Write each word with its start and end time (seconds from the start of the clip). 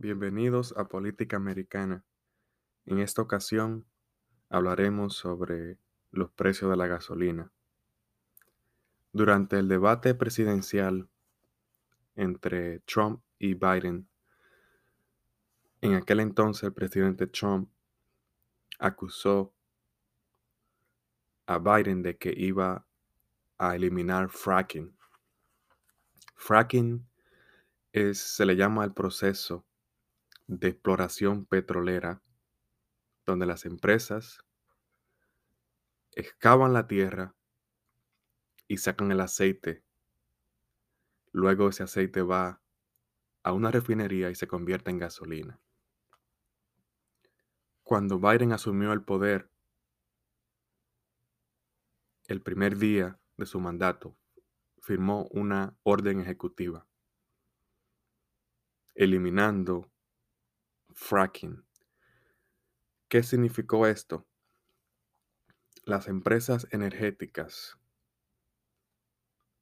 Bienvenidos 0.00 0.74
a 0.76 0.86
Política 0.86 1.38
Americana. 1.38 2.04
En 2.86 3.00
esta 3.00 3.20
ocasión 3.20 3.84
hablaremos 4.48 5.16
sobre 5.16 5.76
los 6.12 6.30
precios 6.30 6.70
de 6.70 6.76
la 6.76 6.86
gasolina. 6.86 7.50
Durante 9.12 9.58
el 9.58 9.66
debate 9.66 10.14
presidencial 10.14 11.08
entre 12.14 12.78
Trump 12.86 13.24
y 13.40 13.54
Biden, 13.54 14.08
en 15.80 15.94
aquel 15.94 16.20
entonces 16.20 16.62
el 16.62 16.74
presidente 16.74 17.26
Trump 17.26 17.68
acusó 18.78 19.52
a 21.46 21.58
Biden 21.58 22.04
de 22.04 22.16
que 22.16 22.32
iba 22.36 22.86
a 23.58 23.74
eliminar 23.74 24.30
fracking. 24.30 24.96
Fracking 26.36 27.04
es, 27.90 28.20
se 28.20 28.46
le 28.46 28.54
llama 28.54 28.84
el 28.84 28.92
proceso 28.92 29.64
de 30.48 30.68
exploración 30.68 31.46
petrolera, 31.46 32.20
donde 33.24 33.46
las 33.46 33.64
empresas 33.64 34.40
excavan 36.12 36.72
la 36.72 36.88
tierra 36.88 37.36
y 38.66 38.78
sacan 38.78 39.12
el 39.12 39.20
aceite. 39.20 39.84
Luego 41.30 41.68
ese 41.68 41.84
aceite 41.84 42.22
va 42.22 42.60
a 43.44 43.52
una 43.52 43.70
refinería 43.70 44.30
y 44.30 44.34
se 44.34 44.48
convierte 44.48 44.90
en 44.90 44.98
gasolina. 44.98 45.60
Cuando 47.84 48.18
Biden 48.18 48.52
asumió 48.52 48.92
el 48.92 49.04
poder, 49.04 49.50
el 52.26 52.42
primer 52.42 52.76
día 52.76 53.20
de 53.36 53.46
su 53.46 53.60
mandato, 53.60 54.16
firmó 54.80 55.28
una 55.30 55.78
orden 55.84 56.20
ejecutiva 56.20 56.88
eliminando 58.98 59.92
fracking. 60.98 61.64
¿Qué 63.08 63.22
significó 63.22 63.86
esto? 63.86 64.26
Las 65.84 66.08
empresas 66.08 66.66
energéticas 66.70 67.78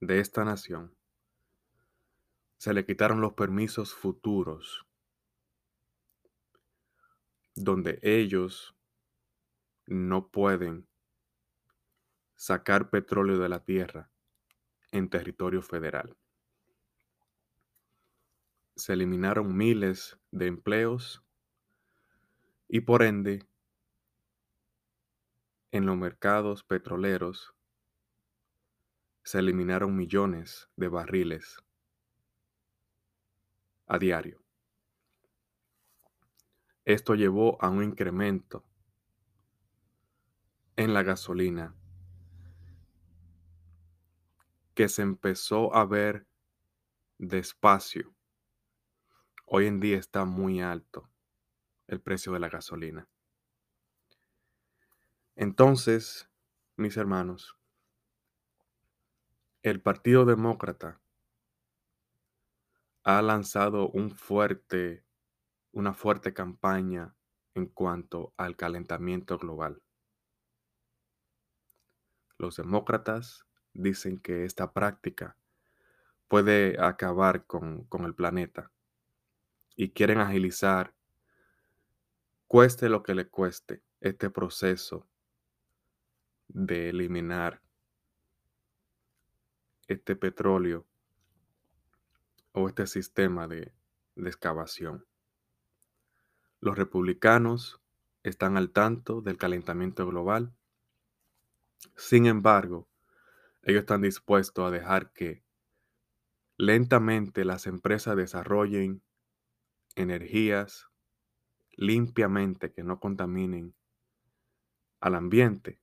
de 0.00 0.20
esta 0.20 0.44
nación 0.44 0.96
se 2.56 2.72
le 2.72 2.86
quitaron 2.86 3.20
los 3.20 3.34
permisos 3.34 3.92
futuros 3.92 4.86
donde 7.56 7.98
ellos 8.02 8.74
no 9.86 10.28
pueden 10.28 10.88
sacar 12.36 12.90
petróleo 12.90 13.38
de 13.38 13.48
la 13.48 13.64
tierra 13.64 14.08
en 14.92 15.10
territorio 15.10 15.62
federal. 15.62 16.16
Se 18.76 18.92
eliminaron 18.92 19.54
miles 19.54 20.16
de 20.30 20.46
empleos 20.46 21.23
y 22.68 22.80
por 22.80 23.02
ende 23.02 23.46
en 25.70 25.86
los 25.86 25.96
mercados 25.96 26.62
petroleros 26.62 27.54
se 29.22 29.38
eliminaron 29.38 29.96
millones 29.96 30.68
de 30.76 30.88
barriles 30.88 31.56
a 33.86 33.98
diario. 33.98 34.42
Esto 36.84 37.14
llevó 37.14 37.62
a 37.62 37.70
un 37.70 37.82
incremento 37.82 38.64
en 40.76 40.92
la 40.92 41.02
gasolina 41.02 41.74
que 44.74 44.88
se 44.88 45.02
empezó 45.02 45.74
a 45.74 45.84
ver 45.86 46.26
despacio. 47.18 48.14
Hoy 49.46 49.66
en 49.66 49.80
día 49.80 49.98
está 49.98 50.24
muy 50.24 50.60
alto 50.60 51.08
el 51.86 52.00
precio 52.00 52.32
de 52.32 52.40
la 52.40 52.48
gasolina. 52.48 53.08
Entonces, 55.36 56.30
mis 56.76 56.96
hermanos, 56.96 57.56
el 59.62 59.80
Partido 59.80 60.24
Demócrata 60.24 61.00
ha 63.02 63.20
lanzado 63.22 63.88
un 63.90 64.10
fuerte, 64.10 65.04
una 65.72 65.92
fuerte 65.92 66.32
campaña 66.32 67.14
en 67.54 67.66
cuanto 67.66 68.32
al 68.36 68.56
calentamiento 68.56 69.38
global. 69.38 69.82
Los 72.38 72.56
demócratas 72.56 73.46
dicen 73.72 74.18
que 74.18 74.44
esta 74.44 74.72
práctica 74.72 75.36
puede 76.28 76.82
acabar 76.82 77.46
con, 77.46 77.84
con 77.84 78.04
el 78.04 78.14
planeta 78.14 78.72
y 79.76 79.90
quieren 79.90 80.18
agilizar, 80.18 80.94
cueste 82.54 82.88
lo 82.88 83.02
que 83.02 83.16
le 83.16 83.26
cueste, 83.26 83.82
este 84.00 84.30
proceso 84.30 85.08
de 86.46 86.90
eliminar 86.90 87.60
este 89.88 90.14
petróleo 90.14 90.86
o 92.52 92.68
este 92.68 92.86
sistema 92.86 93.48
de, 93.48 93.72
de, 94.14 94.28
excavación. 94.28 95.04
Los 96.60 96.78
republicanos 96.78 97.80
están 98.22 98.56
al 98.56 98.70
tanto 98.70 99.20
del 99.20 99.36
calentamiento 99.36 100.06
global. 100.06 100.54
Sin 101.96 102.26
embargo, 102.26 102.86
ellos 103.64 103.80
están 103.80 104.02
dispuestos 104.02 104.64
a 104.64 104.70
dejar 104.70 105.12
que 105.12 105.42
lentamente 106.56 107.44
las 107.44 107.66
empresas 107.66 108.16
desarrollen 108.16 109.02
energías 109.96 110.88
limpiamente 111.76 112.72
que 112.72 112.82
no 112.82 113.00
contaminen 113.00 113.74
al 115.00 115.14
ambiente, 115.14 115.80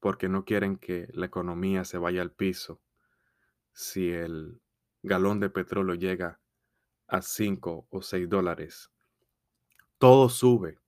porque 0.00 0.28
no 0.28 0.44
quieren 0.44 0.76
que 0.76 1.08
la 1.12 1.26
economía 1.26 1.84
se 1.84 1.98
vaya 1.98 2.22
al 2.22 2.32
piso 2.32 2.80
si 3.72 4.10
el 4.10 4.60
galón 5.02 5.40
de 5.40 5.50
petróleo 5.50 5.94
llega 5.94 6.40
a 7.08 7.22
5 7.22 7.86
o 7.90 8.02
6 8.02 8.28
dólares. 8.28 8.90
Todo 9.98 10.28
sube. 10.28 10.78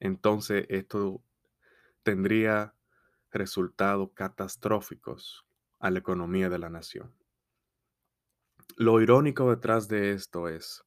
Entonces 0.00 0.66
esto 0.68 1.22
tendría 2.02 2.74
resultados 3.30 4.10
catastróficos 4.14 5.46
a 5.78 5.90
la 5.90 5.98
economía 5.98 6.48
de 6.48 6.58
la 6.58 6.70
nación. 6.70 7.14
Lo 8.76 9.00
irónico 9.00 9.50
detrás 9.50 9.88
de 9.88 10.12
esto 10.12 10.48
es 10.48 10.84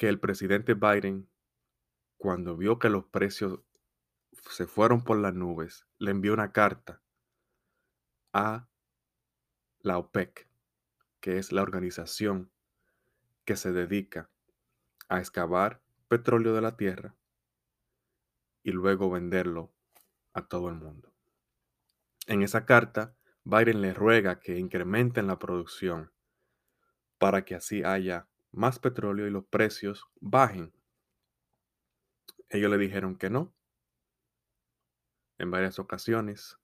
que 0.00 0.08
el 0.08 0.18
presidente 0.18 0.72
Biden, 0.72 1.28
cuando 2.16 2.56
vio 2.56 2.78
que 2.78 2.88
los 2.88 3.04
precios 3.04 3.60
se 4.48 4.66
fueron 4.66 5.04
por 5.04 5.18
las 5.18 5.34
nubes, 5.34 5.86
le 5.98 6.10
envió 6.10 6.32
una 6.32 6.52
carta 6.52 7.02
a 8.32 8.66
la 9.80 9.98
OPEC, 9.98 10.48
que 11.20 11.36
es 11.36 11.52
la 11.52 11.60
organización 11.60 12.50
que 13.44 13.56
se 13.56 13.72
dedica 13.72 14.30
a 15.10 15.18
excavar 15.18 15.82
petróleo 16.08 16.54
de 16.54 16.62
la 16.62 16.78
tierra 16.78 17.14
y 18.62 18.72
luego 18.72 19.10
venderlo 19.10 19.70
a 20.32 20.48
todo 20.48 20.70
el 20.70 20.76
mundo. 20.76 21.12
En 22.26 22.40
esa 22.40 22.64
carta, 22.64 23.14
Biden 23.44 23.82
le 23.82 23.92
ruega 23.92 24.40
que 24.40 24.58
incrementen 24.58 25.26
la 25.26 25.38
producción 25.38 26.10
para 27.18 27.44
que 27.44 27.54
así 27.54 27.84
haya 27.84 28.29
más 28.52 28.78
petróleo 28.78 29.26
y 29.26 29.30
los 29.30 29.44
precios 29.46 30.06
bajen. 30.20 30.72
Ellos 32.48 32.70
le 32.70 32.78
dijeron 32.78 33.16
que 33.16 33.30
no 33.30 33.54
en 35.40 35.50
varias 35.50 35.78
ocasiones. 35.78 36.58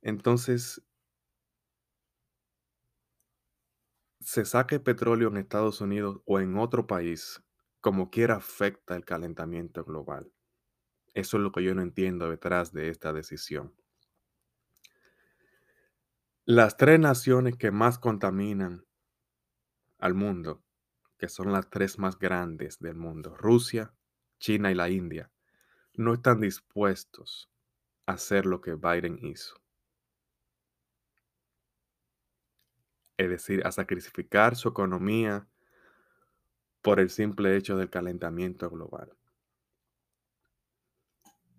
Entonces, 0.00 0.82
se 4.20 4.46
saque 4.46 4.80
petróleo 4.80 5.28
en 5.28 5.36
Estados 5.36 5.82
Unidos 5.82 6.20
o 6.24 6.40
en 6.40 6.56
otro 6.56 6.86
país, 6.86 7.42
como 7.80 8.10
quiera 8.10 8.36
afecta 8.36 8.96
el 8.96 9.04
calentamiento 9.04 9.84
global. 9.84 10.32
Eso 11.12 11.36
es 11.36 11.42
lo 11.42 11.52
que 11.52 11.62
yo 11.62 11.74
no 11.74 11.82
entiendo 11.82 12.30
detrás 12.30 12.72
de 12.72 12.88
esta 12.88 13.12
decisión. 13.12 13.74
Las 16.46 16.76
tres 16.78 16.98
naciones 16.98 17.56
que 17.56 17.70
más 17.70 17.98
contaminan 17.98 18.86
al 20.04 20.12
mundo, 20.12 20.62
que 21.16 21.30
son 21.30 21.50
las 21.50 21.70
tres 21.70 21.98
más 21.98 22.18
grandes 22.18 22.78
del 22.78 22.94
mundo, 22.94 23.34
Rusia, 23.34 23.94
China 24.38 24.70
y 24.70 24.74
la 24.74 24.90
India, 24.90 25.30
no 25.94 26.12
están 26.12 26.42
dispuestos 26.42 27.50
a 28.04 28.12
hacer 28.12 28.44
lo 28.44 28.60
que 28.60 28.74
Biden 28.74 29.18
hizo. 29.24 29.54
Es 33.16 33.30
decir, 33.30 33.66
a 33.66 33.72
sacrificar 33.72 34.56
su 34.56 34.68
economía 34.68 35.48
por 36.82 37.00
el 37.00 37.08
simple 37.08 37.56
hecho 37.56 37.78
del 37.78 37.88
calentamiento 37.88 38.68
global. 38.68 39.16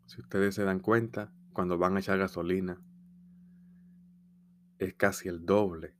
Si 0.05 0.21
ustedes 0.21 0.53
se 0.53 0.65
dan 0.65 0.81
cuenta, 0.81 1.33
cuando 1.51 1.79
van 1.79 1.97
a 1.97 1.99
echar 1.99 2.19
gasolina, 2.19 2.79
es 4.77 4.93
casi 4.93 5.29
el 5.29 5.47
doble 5.47 5.95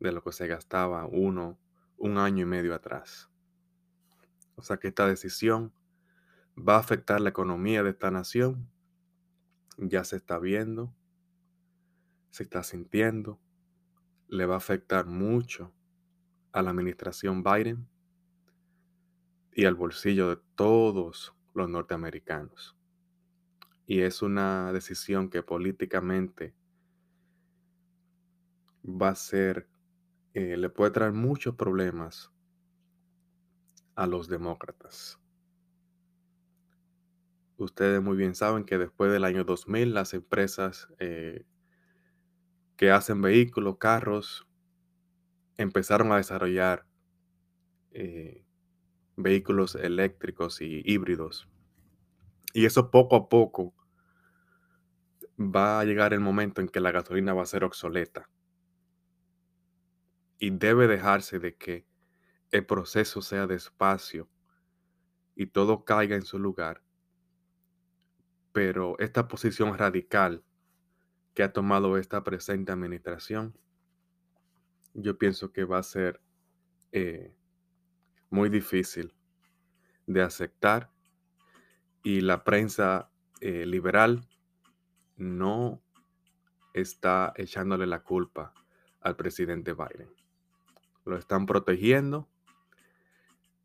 de 0.00 0.12
lo 0.12 0.22
que 0.22 0.32
se 0.32 0.46
gastaba 0.46 1.06
uno 1.06 1.58
un 1.96 2.18
año 2.18 2.42
y 2.42 2.46
medio 2.46 2.74
atrás. 2.74 3.30
O 4.56 4.62
sea 4.62 4.76
que 4.76 4.88
esta 4.88 5.06
decisión 5.06 5.72
va 6.56 6.76
a 6.76 6.80
afectar 6.80 7.20
la 7.20 7.30
economía 7.30 7.82
de 7.82 7.90
esta 7.90 8.10
nación. 8.10 8.68
Ya 9.76 10.04
se 10.04 10.16
está 10.16 10.38
viendo, 10.38 10.94
se 12.30 12.44
está 12.44 12.62
sintiendo, 12.62 13.40
le 14.28 14.46
va 14.46 14.54
a 14.54 14.58
afectar 14.58 15.06
mucho 15.06 15.72
a 16.52 16.62
la 16.62 16.70
administración 16.70 17.42
Biden 17.42 17.88
y 19.52 19.64
al 19.64 19.74
bolsillo 19.74 20.28
de 20.28 20.40
todos 20.54 21.34
los 21.54 21.68
norteamericanos. 21.68 22.76
Y 23.86 24.00
es 24.00 24.22
una 24.22 24.72
decisión 24.72 25.28
que 25.28 25.42
políticamente 25.42 26.54
va 28.84 29.10
a 29.10 29.14
ser, 29.14 29.68
eh, 30.34 30.56
le 30.56 30.68
puede 30.68 30.90
traer 30.90 31.12
muchos 31.12 31.54
problemas 31.54 32.32
a 33.94 34.06
los 34.06 34.28
demócratas. 34.28 35.18
Ustedes 37.56 38.02
muy 38.02 38.16
bien 38.16 38.34
saben 38.34 38.64
que 38.64 38.78
después 38.78 39.12
del 39.12 39.24
año 39.24 39.44
2000 39.44 39.94
las 39.94 40.12
empresas 40.12 40.88
eh, 40.98 41.44
que 42.76 42.90
hacen 42.90 43.22
vehículos, 43.22 43.78
carros, 43.78 44.46
empezaron 45.56 46.10
a 46.10 46.16
desarrollar 46.16 46.84
eh, 47.92 48.44
vehículos 49.16 49.76
eléctricos 49.76 50.60
y 50.60 50.82
híbridos. 50.84 51.48
Y 52.52 52.66
eso 52.66 52.90
poco 52.90 53.14
a 53.14 53.28
poco 53.28 53.72
va 55.38 55.78
a 55.78 55.84
llegar 55.84 56.12
el 56.12 56.20
momento 56.20 56.60
en 56.60 56.68
que 56.68 56.80
la 56.80 56.90
gasolina 56.90 57.34
va 57.34 57.42
a 57.42 57.46
ser 57.46 57.62
obsoleta. 57.62 58.28
Y 60.38 60.50
debe 60.50 60.86
dejarse 60.86 61.38
de 61.38 61.56
que 61.56 61.86
el 62.50 62.66
proceso 62.66 63.22
sea 63.22 63.46
despacio 63.46 64.28
y 65.34 65.46
todo 65.46 65.84
caiga 65.84 66.16
en 66.16 66.24
su 66.24 66.38
lugar. 66.38 66.82
Pero 68.52 68.96
esta 69.00 69.26
posición 69.26 69.76
radical 69.76 70.44
que 71.34 71.42
ha 71.42 71.52
tomado 71.52 71.98
esta 71.98 72.22
presente 72.22 72.70
administración, 72.70 73.58
yo 74.92 75.18
pienso 75.18 75.52
que 75.52 75.64
va 75.64 75.78
a 75.78 75.82
ser 75.82 76.20
eh, 76.92 77.34
muy 78.30 78.48
difícil 78.48 79.12
de 80.06 80.22
aceptar 80.22 80.92
y 82.04 82.20
la 82.20 82.44
prensa 82.44 83.10
eh, 83.40 83.66
liberal 83.66 84.28
no 85.16 85.82
está 86.72 87.32
echándole 87.36 87.86
la 87.86 88.02
culpa 88.02 88.54
al 89.00 89.16
presidente 89.16 89.72
Biden. 89.72 90.23
Lo 91.04 91.16
están 91.16 91.46
protegiendo 91.46 92.28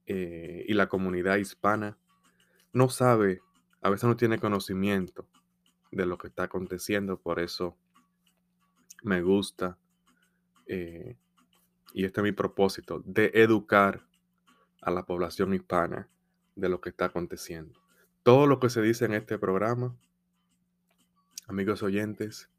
eh, 0.05 0.65
y 0.67 0.73
la 0.73 0.87
comunidad 0.89 1.37
hispana 1.37 1.97
no 2.73 2.89
sabe, 2.89 3.41
a 3.81 3.89
veces 3.89 4.05
no 4.05 4.15
tiene 4.15 4.39
conocimiento 4.39 5.27
de 5.91 6.05
lo 6.05 6.17
que 6.17 6.27
está 6.27 6.43
aconteciendo, 6.43 7.19
por 7.19 7.39
eso 7.39 7.77
me 9.03 9.21
gusta, 9.21 9.77
eh, 10.67 11.15
y 11.93 12.05
este 12.05 12.21
es 12.21 12.23
mi 12.23 12.31
propósito, 12.31 13.01
de 13.05 13.31
educar 13.33 14.05
a 14.81 14.91
la 14.91 15.05
población 15.05 15.53
hispana 15.53 16.09
de 16.55 16.69
lo 16.69 16.81
que 16.81 16.89
está 16.89 17.05
aconteciendo. 17.05 17.79
Todo 18.23 18.47
lo 18.47 18.59
que 18.59 18.69
se 18.69 18.81
dice 18.81 19.05
en 19.05 19.13
este 19.13 19.37
programa, 19.37 19.95
amigos 21.47 21.81
oyentes, 21.81 22.49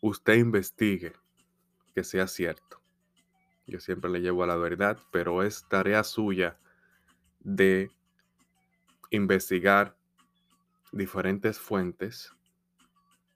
usted 0.00 0.34
investigue 0.34 1.12
que 1.94 2.04
sea 2.04 2.26
cierto. 2.26 2.83
Yo 3.66 3.80
siempre 3.80 4.10
le 4.10 4.20
llevo 4.20 4.44
a 4.44 4.46
la 4.46 4.56
verdad, 4.56 4.98
pero 5.10 5.42
es 5.42 5.66
tarea 5.68 6.04
suya 6.04 6.58
de 7.40 7.90
investigar 9.10 9.96
diferentes 10.92 11.58
fuentes 11.58 12.32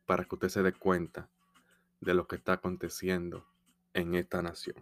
para 0.07 0.25
que 0.25 0.35
usted 0.35 0.49
se 0.49 0.63
dé 0.63 0.73
cuenta 0.73 1.29
de 2.01 2.15
lo 2.15 2.27
que 2.27 2.37
está 2.37 2.55
aconteciendo 2.55 3.47
en 3.95 4.15
esta 4.15 4.43
nación. 4.43 4.77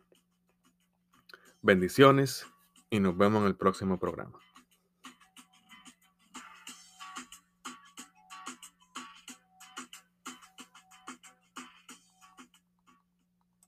Bendiciones 1.63 2.47
y 2.91 3.01
nos 3.01 3.17
vemos 3.17 3.43
en 3.43 3.49
el 3.49 3.57
próximo 3.57 3.99
programa. 3.99 4.39